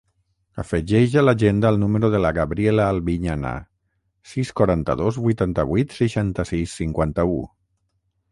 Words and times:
Afegeix 0.61 1.15
a 1.19 1.23
l'agenda 1.25 1.69
el 1.73 1.75
número 1.81 2.09
de 2.13 2.21
la 2.23 2.29
Gabriela 2.37 2.87
Albiñana: 2.93 3.51
sis, 4.31 4.53
quaranta-dos, 4.61 5.21
vuitanta-vuit, 5.27 5.93
seixanta-sis, 5.99 6.73
cinquanta-u. 6.81 7.37